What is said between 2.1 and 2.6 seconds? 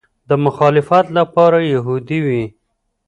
وي.